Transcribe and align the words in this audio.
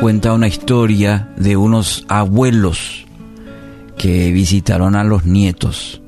cuenta 0.00 0.32
una 0.32 0.48
historia 0.48 1.28
de 1.36 1.58
unos 1.58 2.06
abuelos 2.08 3.04
que 3.98 4.32
visitaron 4.32 4.96
a 4.96 5.04
los 5.04 5.26
nietos. 5.26 6.00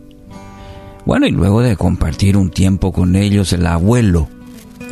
Bueno, 1.05 1.27
y 1.27 1.31
luego 1.31 1.61
de 1.61 1.77
compartir 1.77 2.39
un 2.39 2.49
tiempo 2.49 2.91
con 2.91 3.17
ellos, 3.17 3.53
el 3.53 3.67
abuelo, 3.67 4.29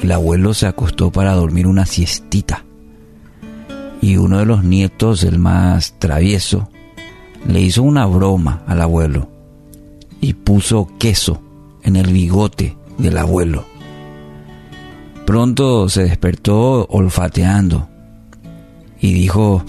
el 0.03 0.13
abuelo 0.13 0.53
se 0.53 0.67
acostó 0.67 1.11
para 1.11 1.33
dormir 1.33 1.67
una 1.67 1.87
siestita. 1.87 2.67
Y 4.03 4.19
uno 4.19 4.39
de 4.39 4.45
los 4.45 4.65
nietos, 4.65 5.25
el 5.25 5.39
más 5.39 5.99
travieso, 5.99 6.69
le 7.49 7.63
hizo 7.63 7.83
una 7.83 8.05
broma 8.05 8.63
al 8.67 8.83
abuelo 8.83 9.31
y 10.21 10.35
puso 10.35 10.91
queso 10.99 11.41
en 11.83 11.97
el 11.97 12.13
bigote 12.13 12.77
del 12.99 13.17
abuelo. 13.17 13.65
Pronto 15.25 15.89
se 15.89 16.03
despertó 16.03 16.85
olfateando 16.91 17.89
y 19.01 19.13
dijo, 19.13 19.65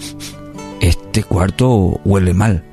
este 0.80 1.22
cuarto 1.22 2.00
huele 2.04 2.34
mal, 2.34 2.64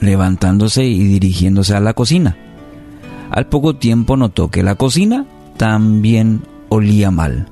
levantándose 0.00 0.84
y 0.84 1.04
dirigiéndose 1.04 1.74
a 1.74 1.80
la 1.80 1.94
cocina. 1.94 2.36
Al 3.30 3.46
poco 3.46 3.76
tiempo 3.76 4.16
notó 4.16 4.50
que 4.50 4.62
la 4.62 4.74
cocina 4.74 5.26
también 5.56 6.42
olía 6.68 7.10
mal. 7.10 7.48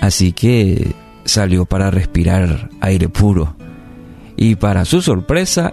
Así 0.00 0.32
que 0.32 0.94
salió 1.24 1.66
para 1.66 1.90
respirar 1.90 2.70
aire 2.80 3.08
puro. 3.08 3.54
Y 4.36 4.56
para 4.56 4.84
su 4.84 5.02
sorpresa, 5.02 5.72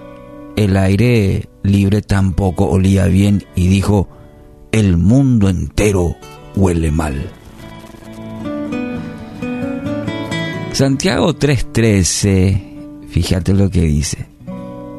el 0.56 0.78
aire 0.78 1.50
libre 1.64 2.02
tampoco 2.02 2.66
olía 2.70 3.06
bien 3.06 3.44
y 3.56 3.68
dijo, 3.68 4.08
el 4.72 4.98
mundo 4.98 5.50
entero 5.50 6.16
huele 6.56 6.92
mal. 6.92 7.30
Santiago 10.74 11.36
3:13, 11.36 13.08
fíjate 13.08 13.54
lo 13.54 13.70
que 13.70 13.82
dice. 13.82 14.26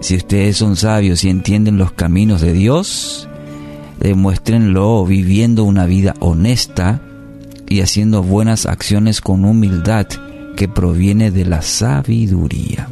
Si 0.01 0.15
ustedes 0.15 0.57
son 0.57 0.77
sabios 0.77 1.25
y 1.25 1.31
entienden 1.31 1.79
los 1.79 1.91
caminos 1.91 2.41
de 2.43 2.53
Dios, 2.53 3.29
demuéstrenlo 3.99 5.05
viviendo 5.05 5.65
una 5.65 5.87
vida 5.87 6.15
honesta 6.21 7.03
y 7.69 7.81
haciendo 7.81 8.23
buenas 8.23 8.67
acciones 8.67 9.21
con 9.21 9.45
humildad 9.45 10.07
que 10.57 10.69
proviene 10.69 11.33
de 11.33 11.45
la 11.45 11.61
sabiduría. 11.61 12.89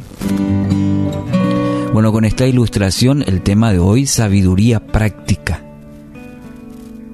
Bueno, 1.93 2.11
con 2.11 2.25
esta 2.25 2.45
ilustración 2.47 3.23
el 3.25 3.43
tema 3.43 3.71
de 3.71 3.79
hoy, 3.79 4.07
sabiduría 4.07 4.81
práctica. 4.85 5.63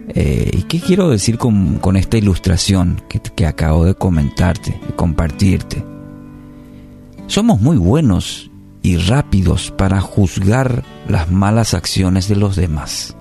Eh, 0.10 0.50
¿Y 0.54 0.64
qué 0.64 0.80
quiero 0.80 1.10
decir 1.10 1.38
con, 1.38 1.80
esta 1.96 2.18
ilustración 2.18 3.02
que, 3.08 3.20
que, 3.20 3.46
acabo 3.46 3.86
de 3.86 3.94
comentarte, 3.94 4.72
de 4.72 4.96
compartirte? 4.96 5.84
Somos 7.28 7.62
muy 7.62 7.78
buenos 7.78 8.50
y 8.82 8.98
rápidos 8.98 9.72
para 9.72 10.02
juzgar 10.02 10.84
las 11.08 11.30
malas 11.30 11.74
acciones 11.74 12.28
de 12.28 12.36
los 12.36 12.56
demás. 12.56 13.16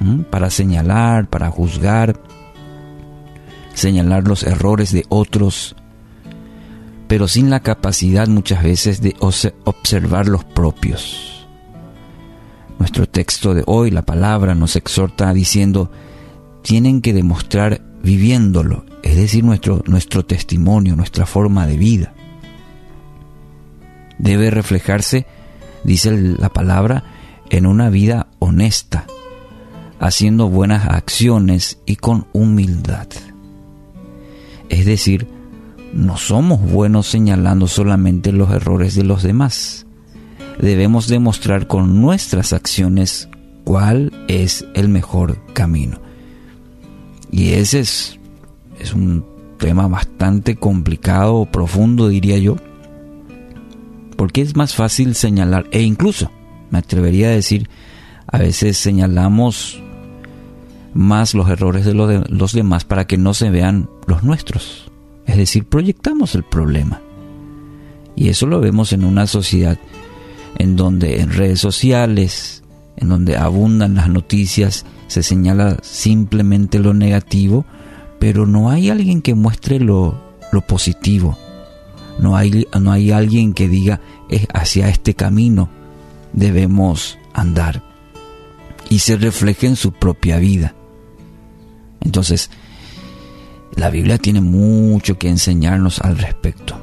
¿Mm? 0.00 0.22
Para 0.22 0.48
señalar, 0.48 1.28
para 1.28 1.50
juzgar, 1.50 2.18
señalar 3.74 4.26
los 4.26 4.42
errores 4.42 4.92
de 4.92 5.04
otros, 5.10 5.76
pero 7.08 7.28
sin 7.28 7.50
la 7.50 7.60
capacidad 7.60 8.26
muchas 8.28 8.62
veces 8.62 9.02
de 9.02 9.14
observar 9.20 10.28
los 10.28 10.44
propios. 10.44 11.39
Nuestro 12.80 13.06
texto 13.06 13.52
de 13.52 13.62
hoy, 13.66 13.90
la 13.90 14.02
palabra, 14.02 14.54
nos 14.54 14.74
exhorta 14.74 15.34
diciendo, 15.34 15.92
tienen 16.62 17.02
que 17.02 17.12
demostrar 17.12 17.82
viviéndolo, 18.02 18.86
es 19.02 19.16
decir, 19.16 19.44
nuestro, 19.44 19.82
nuestro 19.86 20.24
testimonio, 20.24 20.96
nuestra 20.96 21.26
forma 21.26 21.66
de 21.66 21.76
vida. 21.76 22.14
Debe 24.18 24.50
reflejarse, 24.50 25.26
dice 25.84 26.10
la 26.10 26.48
palabra, 26.48 27.04
en 27.50 27.66
una 27.66 27.90
vida 27.90 28.28
honesta, 28.38 29.04
haciendo 29.98 30.48
buenas 30.48 30.88
acciones 30.88 31.80
y 31.84 31.96
con 31.96 32.28
humildad. 32.32 33.08
Es 34.70 34.86
decir, 34.86 35.28
no 35.92 36.16
somos 36.16 36.62
buenos 36.62 37.08
señalando 37.08 37.68
solamente 37.68 38.32
los 38.32 38.50
errores 38.50 38.94
de 38.94 39.04
los 39.04 39.22
demás, 39.22 39.86
debemos 40.60 41.08
demostrar 41.08 41.66
con 41.66 42.00
nuestras 42.00 42.52
acciones 42.52 43.28
cuál 43.64 44.12
es 44.28 44.66
el 44.74 44.88
mejor 44.88 45.38
camino. 45.52 46.00
Y 47.30 47.50
ese 47.50 47.80
es, 47.80 48.18
es 48.78 48.92
un 48.92 49.24
tema 49.58 49.88
bastante 49.88 50.56
complicado, 50.56 51.46
profundo 51.46 52.08
diría 52.08 52.38
yo, 52.38 52.56
porque 54.16 54.42
es 54.42 54.56
más 54.56 54.74
fácil 54.74 55.14
señalar, 55.14 55.66
e 55.70 55.82
incluso 55.82 56.30
me 56.70 56.78
atrevería 56.78 57.28
a 57.28 57.32
decir, 57.32 57.68
a 58.26 58.38
veces 58.38 58.76
señalamos 58.76 59.82
más 60.92 61.34
los 61.34 61.48
errores 61.48 61.84
de 61.84 61.94
los 61.94 62.52
demás 62.52 62.84
para 62.84 63.06
que 63.06 63.16
no 63.16 63.34
se 63.34 63.50
vean 63.50 63.88
los 64.06 64.22
nuestros. 64.24 64.90
Es 65.26 65.36
decir, 65.36 65.64
proyectamos 65.64 66.34
el 66.34 66.42
problema. 66.42 67.00
Y 68.16 68.28
eso 68.28 68.46
lo 68.46 68.60
vemos 68.60 68.92
en 68.92 69.04
una 69.04 69.26
sociedad 69.26 69.78
en 70.58 70.76
donde 70.76 71.20
en 71.20 71.30
redes 71.30 71.60
sociales, 71.60 72.62
en 72.96 73.08
donde 73.08 73.36
abundan 73.36 73.94
las 73.94 74.08
noticias, 74.08 74.84
se 75.06 75.22
señala 75.22 75.78
simplemente 75.82 76.78
lo 76.78 76.94
negativo, 76.94 77.64
pero 78.18 78.46
no 78.46 78.70
hay 78.70 78.90
alguien 78.90 79.22
que 79.22 79.34
muestre 79.34 79.80
lo, 79.80 80.20
lo 80.52 80.60
positivo. 80.62 81.38
No 82.18 82.36
hay, 82.36 82.66
no 82.78 82.92
hay 82.92 83.10
alguien 83.10 83.54
que 83.54 83.68
diga, 83.68 84.00
es 84.28 84.46
hacia 84.52 84.88
este 84.88 85.14
camino 85.14 85.70
debemos 86.32 87.18
andar. 87.32 87.82
Y 88.88 89.00
se 89.00 89.16
refleje 89.16 89.66
en 89.66 89.76
su 89.76 89.92
propia 89.92 90.38
vida. 90.38 90.74
Entonces, 92.00 92.50
la 93.76 93.90
Biblia 93.90 94.18
tiene 94.18 94.40
mucho 94.40 95.18
que 95.18 95.28
enseñarnos 95.28 96.00
al 96.00 96.18
respecto. 96.18 96.79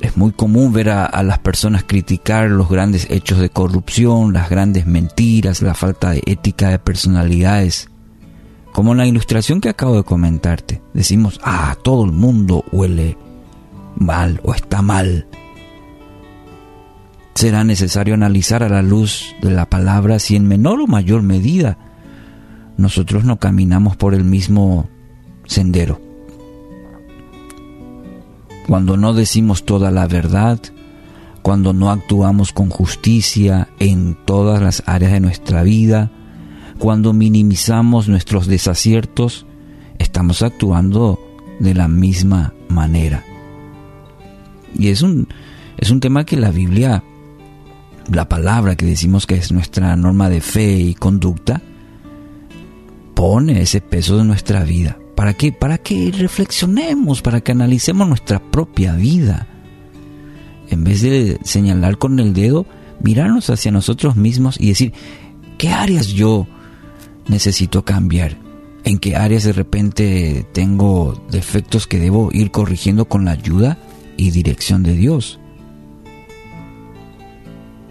Es 0.00 0.16
muy 0.16 0.32
común 0.32 0.72
ver 0.72 0.88
a, 0.88 1.22
las 1.22 1.38
personas 1.40 1.84
criticar 1.84 2.48
los 2.48 2.70
grandes 2.70 3.10
hechos 3.10 3.38
de 3.38 3.50
corrupción, 3.50 4.32
las 4.32 4.48
grandes 4.48 4.86
mentiras, 4.86 5.60
la 5.60 5.74
falta 5.74 6.10
de 6.10 6.22
ética 6.24 6.70
de 6.70 6.78
personalidades. 6.78 7.88
Como 8.72 8.92
en 8.92 8.98
la 8.98 9.06
ilustración 9.06 9.60
que 9.60 9.68
acabo 9.68 9.96
de 9.96 10.04
comentarte, 10.04 10.80
decimos, 10.94 11.38
ah, 11.44 11.76
todo 11.82 12.04
el 12.04 12.12
mundo 12.12 12.64
huele 12.72 13.18
mal 13.96 14.40
o 14.42 14.54
está 14.54 14.80
mal. 14.80 15.26
Será 17.34 17.62
necesario 17.64 18.14
analizar 18.14 18.62
a 18.62 18.70
la 18.70 18.82
luz 18.82 19.34
de 19.42 19.50
la 19.50 19.68
palabra 19.68 20.18
si 20.18 20.34
en 20.34 20.48
menor 20.48 20.80
o 20.80 20.86
mayor 20.86 21.22
medida 21.22 21.76
nosotros 22.78 23.24
no 23.24 23.38
caminamos 23.38 23.96
por 23.96 24.14
el 24.14 24.24
mismo 24.24 24.88
sendero 25.44 26.09
cuando 28.70 28.96
no 28.96 29.14
decimos 29.14 29.64
toda 29.64 29.90
la 29.90 30.06
verdad, 30.06 30.60
cuando 31.42 31.72
no 31.72 31.90
actuamos 31.90 32.52
con 32.52 32.70
justicia 32.70 33.66
en 33.80 34.16
todas 34.24 34.62
las 34.62 34.84
áreas 34.86 35.10
de 35.10 35.18
nuestra 35.18 35.64
vida, 35.64 36.12
cuando 36.78 37.12
minimizamos 37.12 38.06
nuestros 38.06 38.46
desaciertos, 38.46 39.44
estamos 39.98 40.42
actuando 40.42 41.18
de 41.58 41.74
la 41.74 41.88
misma 41.88 42.54
manera. 42.68 43.24
Y 44.78 44.90
es 44.90 45.02
un, 45.02 45.26
es 45.76 45.90
un 45.90 45.98
tema 45.98 46.24
que 46.24 46.36
la 46.36 46.52
Biblia, 46.52 47.02
la 48.08 48.28
palabra 48.28 48.76
que 48.76 48.86
decimos 48.86 49.26
que 49.26 49.34
es 49.34 49.50
nuestra 49.50 49.96
norma 49.96 50.28
de 50.28 50.40
fe 50.40 50.76
y 50.76 50.94
conducta, 50.94 51.60
pone 53.16 53.62
ese 53.62 53.80
peso 53.80 54.16
de 54.16 54.22
nuestra 54.22 54.62
vida. 54.62 54.99
¿Para 55.20 55.34
qué? 55.34 55.52
Para 55.52 55.76
que 55.76 56.10
reflexionemos, 56.16 57.20
para 57.20 57.42
que 57.42 57.52
analicemos 57.52 58.08
nuestra 58.08 58.38
propia 58.38 58.94
vida. 58.94 59.46
En 60.70 60.82
vez 60.82 61.02
de 61.02 61.38
señalar 61.44 61.98
con 61.98 62.18
el 62.20 62.32
dedo, 62.32 62.64
mirarnos 63.02 63.50
hacia 63.50 63.70
nosotros 63.70 64.16
mismos 64.16 64.58
y 64.58 64.68
decir, 64.68 64.94
¿qué 65.58 65.68
áreas 65.68 66.06
yo 66.06 66.46
necesito 67.28 67.84
cambiar? 67.84 68.38
¿En 68.82 68.98
qué 68.98 69.14
áreas 69.14 69.44
de 69.44 69.52
repente 69.52 70.46
tengo 70.54 71.22
defectos 71.30 71.86
que 71.86 72.00
debo 72.00 72.30
ir 72.32 72.50
corrigiendo 72.50 73.04
con 73.04 73.26
la 73.26 73.32
ayuda 73.32 73.76
y 74.16 74.30
dirección 74.30 74.82
de 74.82 74.96
Dios? 74.96 75.38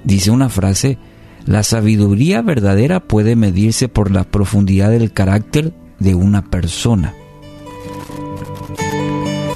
Dice 0.04 0.32
una 0.32 0.50
frase, 0.50 0.98
la 1.46 1.62
sabiduría 1.62 2.42
verdadera 2.42 3.02
puede 3.02 3.36
medirse 3.36 3.88
por 3.88 4.10
la 4.10 4.24
profundidad 4.24 4.90
del 4.90 5.14
carácter 5.14 5.76
de 6.00 6.16
una 6.16 6.46
persona. 6.46 7.14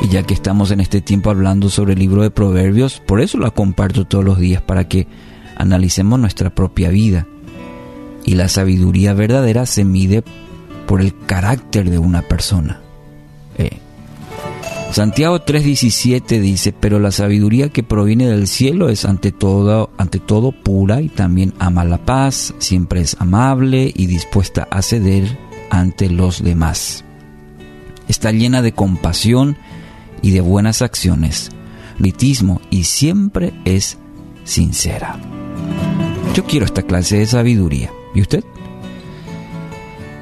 Y 0.03 0.09
ya 0.09 0.23
que 0.23 0.33
estamos 0.33 0.69
en 0.71 0.81
este 0.81 1.00
tiempo 1.00 1.29
hablando 1.29 1.69
sobre 1.69 1.94
el 1.94 2.00
libro 2.00 2.21
de 2.21 2.29
Proverbios, 2.29 3.01
por 3.05 3.21
eso 3.21 3.38
la 3.38 3.51
comparto 3.51 4.05
todos 4.05 4.23
los 4.23 4.38
días 4.38 4.61
para 4.61 4.88
que 4.88 5.07
analicemos 5.55 6.19
nuestra 6.19 6.53
propia 6.53 6.89
vida. 6.89 7.25
Y 8.25 8.35
la 8.35 8.50
sabiduría 8.50 9.13
verdadera 9.13 9.65
se 9.65 9.85
mide 9.85 10.23
por 10.88 11.00
el 11.00 11.17
carácter 11.25 11.89
de 11.89 12.00
una 12.00 12.21
persona. 12.21 12.81
Eh, 13.57 13.77
Santiago 14.91 15.39
3:17 15.39 16.39
dice, 16.41 16.73
pero 16.73 17.00
la 17.00 17.11
sabiduría 17.11 17.69
que 17.69 17.81
proviene 17.81 18.27
del 18.27 18.47
cielo 18.47 18.89
es 18.89 19.05
ante 19.05 19.31
todo, 19.31 19.89
ante 19.97 20.19
todo 20.19 20.51
pura 20.51 21.01
y 21.01 21.07
también 21.07 21.53
ama 21.59 21.85
la 21.85 21.97
paz, 22.05 22.53
siempre 22.59 23.01
es 23.01 23.15
amable 23.19 23.91
y 23.95 24.05
dispuesta 24.05 24.67
a 24.69 24.81
ceder 24.81 25.38
ante 25.69 26.09
los 26.09 26.44
demás. 26.44 27.05
Está 28.07 28.31
llena 28.31 28.61
de 28.61 28.73
compasión 28.73 29.55
y 30.24 30.31
de 30.31 30.42
buenas 30.42 30.81
acciones, 30.81 31.52
litismo 32.00 32.60
y 32.72 32.86
siempre 32.86 33.54
es 33.66 34.00
sincera. 34.44 35.20
Yo 36.34 36.46
quiero 36.46 36.66
esta 36.66 36.81
clase 36.81 37.20
de 37.20 37.28
sabiduría. 37.28 37.92
¿Y 38.16 38.22
usted? 38.22 38.44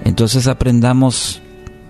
Entonces 0.03 0.47
aprendamos 0.47 1.41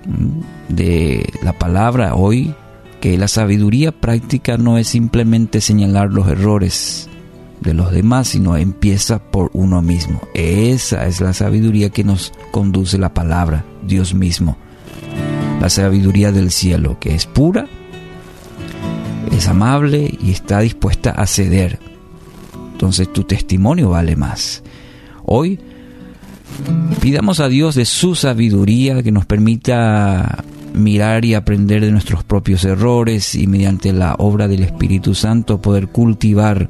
mm, 0.06 0.74
de 0.76 1.34
la 1.42 1.58
palabra 1.58 2.14
hoy 2.14 2.54
que 3.00 3.18
la 3.18 3.28
sabiduría 3.28 3.92
práctica 3.92 4.58
no 4.58 4.78
es 4.78 4.90
simplemente 4.90 5.60
señalar 5.60 6.12
los 6.12 6.28
errores 6.28 7.10
de 7.62 7.74
los 7.74 7.92
demás, 7.92 8.30
sino 8.30 8.58
empieza 8.58 9.20
por 9.20 9.50
uno 9.54 9.82
mismo. 9.82 10.22
Esa 10.34 11.08
es 11.08 11.22
la 11.22 11.34
sabiduría 11.34 11.90
que 11.90 12.04
nos 12.04 12.32
conduce 12.52 12.98
la 12.98 13.14
palabra, 13.14 13.66
Dios 13.84 14.14
mismo. 14.14 14.58
La 15.60 15.70
sabiduría 15.70 16.32
del 16.32 16.52
cielo, 16.52 17.00
que 17.00 17.16
es 17.16 17.26
pura, 17.26 17.68
es 19.42 19.48
amable 19.48 20.08
y 20.22 20.30
está 20.30 20.60
dispuesta 20.60 21.10
a 21.10 21.26
ceder. 21.26 21.80
Entonces 22.74 23.12
tu 23.12 23.24
testimonio 23.24 23.90
vale 23.90 24.16
más. 24.16 24.62
Hoy 25.26 25.60
pidamos 27.02 27.40
a 27.40 27.48
Dios 27.48 27.74
de 27.74 27.86
su 27.86 28.14
sabiduría 28.14 29.02
que 29.02 29.12
nos 29.12 29.26
permita 29.26 30.44
mirar 30.76 31.26
y 31.26 31.34
aprender 31.34 31.84
de 31.84 31.92
nuestros 31.92 32.24
propios 32.24 32.66
errores 32.66 33.34
y 33.34 33.48
mediante 33.48 33.94
la 33.94 34.14
obra 34.20 34.48
del 34.48 34.62
Espíritu 34.62 35.16
Santo 35.16 35.60
poder 35.60 35.88
cultivar, 35.88 36.70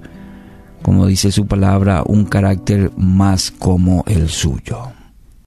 como 0.81 1.07
dice 1.07 1.33
su 1.33 1.47
palabra, 1.47 2.03
un 2.06 2.23
carácter 2.23 2.89
más 2.95 3.51
como 3.51 4.06
el 4.07 4.29
suyo. 4.29 4.94